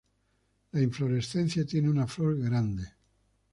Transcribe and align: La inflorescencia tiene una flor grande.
La 0.71 0.81
inflorescencia 0.81 1.63
tiene 1.63 1.87
una 1.87 2.07
flor 2.07 2.35
grande. 2.39 2.91